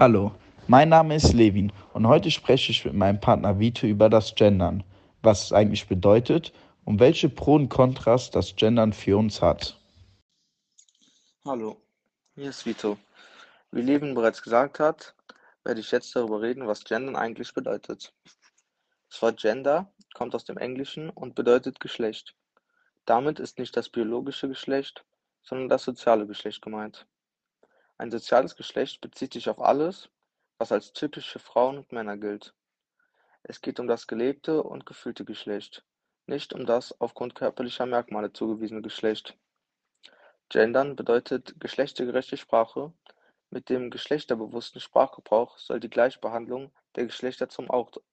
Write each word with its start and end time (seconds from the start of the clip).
Hallo, 0.00 0.30
mein 0.68 0.90
Name 0.90 1.16
ist 1.16 1.32
Levin 1.32 1.72
und 1.92 2.06
heute 2.06 2.30
spreche 2.30 2.70
ich 2.70 2.84
mit 2.84 2.94
meinem 2.94 3.18
Partner 3.18 3.58
Vito 3.58 3.84
über 3.84 4.08
das 4.08 4.36
Gendern, 4.36 4.84
was 5.22 5.46
es 5.46 5.52
eigentlich 5.52 5.88
bedeutet 5.88 6.52
und 6.84 7.00
welche 7.00 7.28
Pro 7.28 7.56
und 7.56 7.68
Kontras 7.68 8.30
das 8.30 8.54
Gendern 8.54 8.92
für 8.92 9.18
uns 9.18 9.42
hat. 9.42 9.76
Hallo, 11.44 11.82
hier 12.36 12.50
ist 12.50 12.64
Vito. 12.64 12.96
Wie 13.72 13.82
Levin 13.82 14.14
bereits 14.14 14.40
gesagt 14.40 14.78
hat, 14.78 15.16
werde 15.64 15.80
ich 15.80 15.90
jetzt 15.90 16.14
darüber 16.14 16.42
reden, 16.42 16.68
was 16.68 16.84
Gendern 16.84 17.16
eigentlich 17.16 17.52
bedeutet. 17.52 18.12
Das 19.10 19.20
Wort 19.20 19.40
Gender 19.40 19.90
kommt 20.14 20.32
aus 20.36 20.44
dem 20.44 20.58
Englischen 20.58 21.10
und 21.10 21.34
bedeutet 21.34 21.80
Geschlecht. 21.80 22.36
Damit 23.04 23.40
ist 23.40 23.58
nicht 23.58 23.76
das 23.76 23.88
biologische 23.88 24.46
Geschlecht, 24.46 25.04
sondern 25.42 25.68
das 25.68 25.82
soziale 25.82 26.24
Geschlecht 26.24 26.62
gemeint. 26.62 27.04
Ein 27.98 28.12
soziales 28.12 28.54
Geschlecht 28.54 29.00
bezieht 29.00 29.32
sich 29.32 29.48
auf 29.48 29.60
alles, 29.60 30.08
was 30.56 30.70
als 30.70 30.92
typisch 30.92 31.30
für 31.30 31.40
Frauen 31.40 31.78
und 31.78 31.90
Männer 31.90 32.16
gilt. 32.16 32.54
Es 33.42 33.60
geht 33.60 33.80
um 33.80 33.88
das 33.88 34.06
gelebte 34.06 34.62
und 34.62 34.86
gefühlte 34.86 35.24
Geschlecht, 35.24 35.84
nicht 36.26 36.52
um 36.52 36.64
das 36.64 36.98
aufgrund 37.00 37.34
körperlicher 37.34 37.86
Merkmale 37.86 38.32
zugewiesene 38.32 38.82
Geschlecht. 38.82 39.36
Gendern 40.48 40.94
bedeutet 40.94 41.58
geschlechtergerechte 41.58 42.36
Sprache. 42.36 42.92
Mit 43.50 43.68
dem 43.68 43.90
geschlechterbewussten 43.90 44.80
Sprachgebrauch 44.80 45.58
soll 45.58 45.80
die 45.80 45.90
Gleichbehandlung 45.90 46.70
der 46.94 47.06
Geschlechter 47.06 47.48
zum 47.48 47.68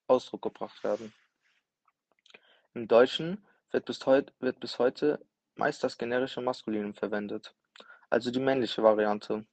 Ausdruck 0.08 0.42
gebracht 0.42 0.84
werden. 0.84 1.14
Im 2.74 2.88
Deutschen 2.88 3.46
wird 3.70 3.86
bis, 3.86 4.04
heut, 4.06 4.34
wird 4.40 4.60
bis 4.60 4.80
heute 4.80 5.24
meist 5.56 5.84
das 5.84 5.98
generische 5.98 6.42
Maskulinum 6.42 6.96
verwendet, 6.96 7.54
also 8.10 8.32
die 8.32 8.40
männliche 8.40 8.82
Variante. 8.82 9.46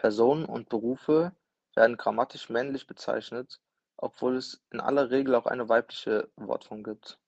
Personen 0.00 0.46
und 0.46 0.70
Berufe 0.70 1.32
werden 1.74 1.98
grammatisch 1.98 2.48
männlich 2.48 2.86
bezeichnet, 2.86 3.60
obwohl 3.98 4.36
es 4.36 4.62
in 4.70 4.80
aller 4.80 5.10
Regel 5.10 5.34
auch 5.34 5.44
eine 5.44 5.68
weibliche 5.68 6.30
Wortform 6.36 6.82
gibt. 6.82 7.18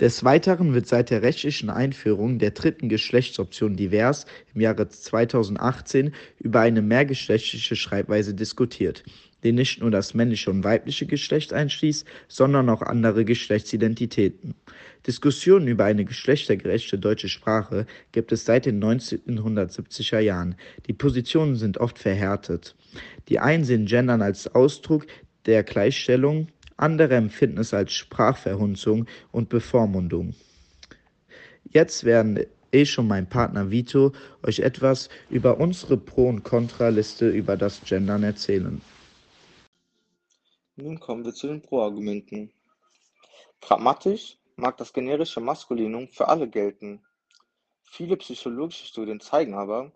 Des 0.00 0.22
Weiteren 0.24 0.74
wird 0.74 0.86
seit 0.86 1.08
der 1.08 1.22
rechtlichen 1.22 1.70
Einführung 1.70 2.38
der 2.38 2.50
dritten 2.50 2.90
Geschlechtsoption 2.90 3.74
divers 3.74 4.26
im 4.54 4.60
Jahre 4.60 4.88
2018 4.88 6.14
über 6.38 6.60
eine 6.60 6.82
mehrgeschlechtliche 6.82 7.74
Schreibweise 7.74 8.34
diskutiert 8.34 9.04
die 9.44 9.52
nicht 9.52 9.80
nur 9.80 9.90
das 9.90 10.14
männliche 10.14 10.50
und 10.50 10.64
weibliche 10.64 11.06
Geschlecht 11.06 11.52
einschließt, 11.52 12.06
sondern 12.26 12.68
auch 12.68 12.82
andere 12.82 13.24
Geschlechtsidentitäten. 13.24 14.54
Diskussionen 15.06 15.68
über 15.68 15.84
eine 15.84 16.04
geschlechtergerechte 16.04 16.98
deutsche 16.98 17.28
Sprache 17.28 17.86
gibt 18.12 18.32
es 18.32 18.44
seit 18.44 18.66
den 18.66 18.82
1970er 18.82 20.18
Jahren. 20.18 20.54
Die 20.86 20.92
Positionen 20.92 21.56
sind 21.56 21.78
oft 21.78 21.98
verhärtet. 21.98 22.74
Die 23.28 23.38
einen 23.38 23.64
sehen 23.64 23.86
Gendern 23.86 24.22
als 24.22 24.54
Ausdruck 24.54 25.06
der 25.46 25.62
Gleichstellung, 25.62 26.48
andere 26.76 27.16
empfinden 27.16 27.58
es 27.58 27.74
als 27.74 27.92
Sprachverhunzung 27.92 29.06
und 29.32 29.48
Bevormundung. 29.48 30.34
Jetzt 31.70 32.04
werden 32.04 32.44
ich 32.70 32.98
und 32.98 33.08
mein 33.08 33.28
Partner 33.28 33.70
Vito 33.70 34.12
euch 34.42 34.60
etwas 34.60 35.08
über 35.30 35.58
unsere 35.58 35.96
Pro- 35.96 36.28
und 36.28 36.42
Kontraliste 36.42 37.28
über 37.28 37.56
das 37.56 37.80
Gendern 37.82 38.22
erzählen. 38.22 38.80
Nun 40.76 41.00
kommen 41.00 41.24
wir 41.24 41.32
zu 41.32 41.48
den 41.48 41.60
Pro-Argumenten. 41.60 42.52
Pragmatisch 43.60 44.38
mag 44.58 44.76
das 44.76 44.92
generische 44.92 45.40
Maskulinum 45.40 46.08
für 46.08 46.26
alle 46.28 46.48
gelten. 46.48 47.06
Viele 47.84 48.16
psychologische 48.16 48.86
Studien 48.86 49.20
zeigen 49.20 49.54
aber, 49.54 49.92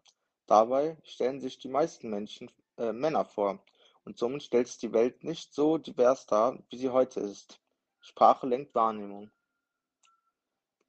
dabei 0.47 0.97
stellen 1.03 1.41
sich 1.41 1.59
die 1.59 1.69
meisten 1.69 2.09
Menschen 2.10 2.50
äh, 2.78 2.92
Männer 2.92 3.25
vor 3.25 3.62
und 4.04 4.19
somit 4.19 4.44
stellt 4.44 4.69
sich 4.69 4.78
die 4.78 4.92
Welt 4.92 5.25
nicht 5.25 5.53
so 5.53 5.78
divers 5.78 6.26
dar, 6.26 6.59
wie 6.70 6.78
sie 6.78 6.91
heute 6.91 7.20
ist. 7.20 7.60
Sprache 8.00 8.47
lenkt 8.47 8.75
Wahrnehmung. 8.75 9.31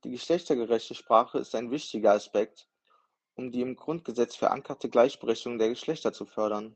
Die 0.04 0.12
geschlechtergerechte 0.12 0.94
Sprache 0.94 1.40
ist 1.40 1.56
ein 1.56 1.72
wichtiger 1.72 2.12
Aspekt, 2.12 2.68
um 3.36 3.52
die 3.52 3.62
im 3.62 3.76
Grundgesetz 3.76 4.36
verankerte 4.36 4.88
Gleichberechtigung 4.88 5.58
der 5.58 5.70
Geschlechter 5.70 6.14
zu 6.14 6.26
fördern. 6.26 6.76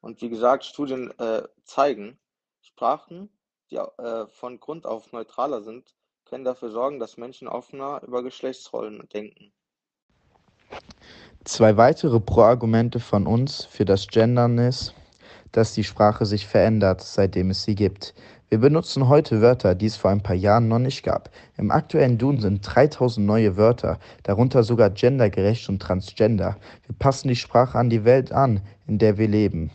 Und 0.00 0.20
wie 0.20 0.28
gesagt, 0.28 0.64
Studien 0.64 1.10
äh, 1.18 1.48
zeigen, 1.64 2.18
Sprachen, 2.60 3.30
die 3.70 3.76
äh, 3.76 4.26
von 4.28 4.60
Grund 4.60 4.86
auf 4.86 5.12
neutraler 5.12 5.62
sind, 5.62 5.94
können 6.24 6.44
dafür 6.44 6.70
sorgen, 6.70 6.98
dass 6.98 7.16
Menschen 7.16 7.48
offener 7.48 8.02
über 8.06 8.22
Geschlechtsrollen 8.22 9.08
denken. 9.12 9.52
Zwei 11.44 11.76
weitere 11.76 12.18
Pro-Argumente 12.18 12.98
von 12.98 13.26
uns 13.26 13.64
für 13.64 13.84
das 13.84 14.08
Gendern 14.08 14.58
ist, 14.58 14.94
dass 15.52 15.72
die 15.72 15.84
Sprache 15.84 16.26
sich 16.26 16.46
verändert, 16.46 17.02
seitdem 17.02 17.50
es 17.50 17.62
sie 17.62 17.76
gibt. 17.76 18.14
Wir 18.48 18.58
benutzen 18.58 19.08
heute 19.08 19.40
Wörter, 19.40 19.74
die 19.74 19.86
es 19.86 19.96
vor 19.96 20.10
ein 20.10 20.22
paar 20.22 20.36
Jahren 20.36 20.68
noch 20.68 20.78
nicht 20.78 21.02
gab. 21.02 21.30
Im 21.56 21.70
aktuellen 21.70 22.18
Duden 22.18 22.40
sind 22.40 22.60
3000 22.62 23.26
neue 23.26 23.56
Wörter, 23.56 23.98
darunter 24.22 24.62
sogar 24.62 24.90
gendergerecht 24.90 25.68
und 25.68 25.80
transgender. 25.80 26.56
Wir 26.86 26.94
passen 26.98 27.28
die 27.28 27.36
Sprache 27.36 27.78
an 27.78 27.90
die 27.90 28.04
Welt 28.04 28.32
an, 28.32 28.60
in 28.86 28.98
der 28.98 29.18
wir 29.18 29.28
leben. 29.28 29.70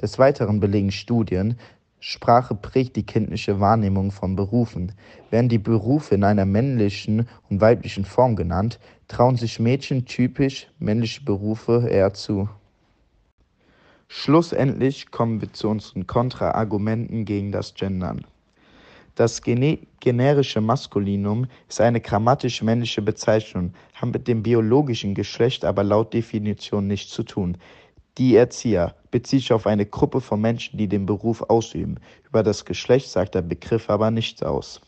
Des 0.00 0.18
Weiteren 0.18 0.60
belegen 0.60 0.90
Studien, 0.90 1.58
Sprache 2.00 2.54
prägt 2.54 2.96
die 2.96 3.04
kindliche 3.04 3.60
Wahrnehmung 3.60 4.10
von 4.10 4.34
Berufen. 4.34 4.92
Werden 5.28 5.50
die 5.50 5.58
Berufe 5.58 6.14
in 6.14 6.24
einer 6.24 6.46
männlichen 6.46 7.28
und 7.50 7.60
weiblichen 7.60 8.06
Form 8.06 8.36
genannt, 8.36 8.80
trauen 9.06 9.36
sich 9.36 9.60
Mädchen 9.60 10.06
typisch 10.06 10.68
männliche 10.78 11.22
Berufe 11.22 11.86
eher 11.90 12.14
zu. 12.14 12.48
Schlussendlich 14.08 15.10
kommen 15.10 15.40
wir 15.42 15.52
zu 15.52 15.68
unseren 15.68 16.06
Kontraargumenten 16.06 17.26
gegen 17.26 17.52
das 17.52 17.74
Gendern. 17.74 18.26
Das 19.14 19.42
generische 19.42 20.60
Maskulinum 20.62 21.46
ist 21.68 21.80
eine 21.80 22.00
grammatisch 22.00 22.62
männliche 22.62 23.02
Bezeichnung, 23.02 23.74
hat 23.94 24.12
mit 24.12 24.26
dem 24.26 24.42
biologischen 24.42 25.14
Geschlecht 25.14 25.66
aber 25.66 25.84
laut 25.84 26.14
Definition 26.14 26.86
nichts 26.86 27.12
zu 27.12 27.24
tun. 27.24 27.58
Die 28.18 28.34
Erzieher 28.34 28.94
bezieht 29.10 29.40
sich 29.40 29.52
auf 29.52 29.66
eine 29.66 29.86
Gruppe 29.86 30.20
von 30.20 30.40
Menschen, 30.40 30.78
die 30.78 30.88
den 30.88 31.06
Beruf 31.06 31.42
ausüben. 31.42 32.00
Über 32.28 32.42
das 32.42 32.64
Geschlecht 32.64 33.08
sagt 33.08 33.34
der 33.34 33.42
Begriff 33.42 33.88
aber 33.88 34.10
nichts 34.10 34.42
aus. 34.42 34.80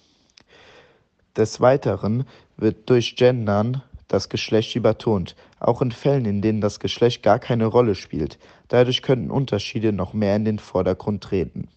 Des 1.36 1.60
Weiteren 1.60 2.26
wird 2.56 2.90
durch 2.90 3.16
Gendern 3.16 3.82
das 4.08 4.28
Geschlecht 4.28 4.76
übertont, 4.76 5.34
auch 5.58 5.80
in 5.80 5.92
Fällen, 5.92 6.26
in 6.26 6.42
denen 6.42 6.60
das 6.60 6.80
Geschlecht 6.80 7.22
gar 7.22 7.38
keine 7.38 7.66
Rolle 7.66 7.94
spielt. 7.94 8.38
Dadurch 8.68 9.00
könnten 9.00 9.30
Unterschiede 9.30 9.92
noch 9.92 10.12
mehr 10.12 10.36
in 10.36 10.44
den 10.44 10.58
Vordergrund 10.58 11.24
treten. 11.24 11.68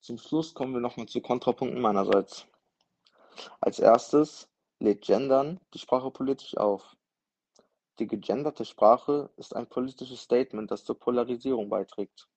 Zum 0.00 0.18
Schluss 0.18 0.52
kommen 0.52 0.74
wir 0.74 0.80
nochmal 0.80 1.06
zu 1.06 1.20
Kontrapunkten 1.20 1.80
meinerseits. 1.80 2.44
Als 3.60 3.78
erstes 3.78 4.48
lädt 4.80 5.02
Gendern 5.02 5.58
die 5.72 5.78
Sprache 5.78 6.10
politisch 6.10 6.56
auf. 6.56 6.96
Die 7.98 8.06
gegenderte 8.06 8.64
Sprache 8.64 9.30
ist 9.36 9.54
ein 9.54 9.68
politisches 9.68 10.22
Statement, 10.22 10.70
das 10.70 10.84
zur 10.84 10.98
Polarisierung 10.98 11.68
beiträgt. 11.68 12.28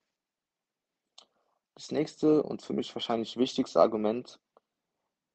Das 1.75 1.91
nächste 1.91 2.43
und 2.43 2.61
für 2.61 2.73
mich 2.73 2.93
wahrscheinlich 2.93 3.37
wichtigste 3.37 3.81
Argument 3.81 4.39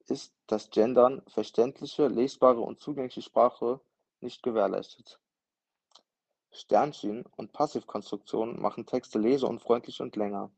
ist, 0.07 0.33
dass 0.47 0.69
Gendern 0.69 1.21
verständliche, 1.27 2.07
lesbare 2.07 2.61
und 2.61 2.79
zugängliche 2.79 3.21
Sprache 3.21 3.79
nicht 4.19 4.43
gewährleistet. 4.43 5.19
Sternchen 6.51 7.25
und 7.37 7.53
Passivkonstruktionen 7.53 8.61
machen 8.61 8.85
Texte 8.85 9.19
leseunfreundlich 9.19 10.01
und 10.01 10.15
länger. 10.15 10.51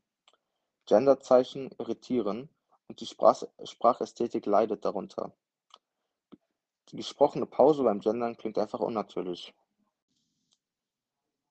Genderzeichen 0.86 1.70
irritieren 1.78 2.48
und 2.88 3.00
die 3.00 3.06
Sprach 3.06 3.42
Sprachästhetik 3.64 4.44
leidet 4.44 4.84
darunter. 4.84 5.32
Die 6.90 6.96
gesprochene 6.96 7.46
Pause 7.46 7.82
beim 7.82 8.00
Gendern 8.00 8.36
klingt 8.36 8.58
einfach 8.58 8.80
unnatürlich. 8.80 9.54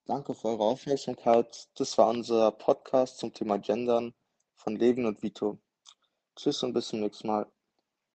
Danke 0.05 0.33
für 0.33 0.49
eure 0.49 0.63
Aufmerksamkeit. 0.63 1.69
Das 1.75 1.97
war 1.97 2.09
unser 2.09 2.51
Podcast 2.51 3.17
zum 3.17 3.33
Thema 3.33 3.57
Gendern 3.57 4.13
von 4.53 4.75
Levin 4.75 5.05
und 5.05 5.23
Vito. 5.23 5.59
Tschüss 6.35 6.61
und 6.63 6.73
bis 6.73 6.89
zum 6.89 6.99
nächsten 6.99 7.27
Mal. 7.27 7.51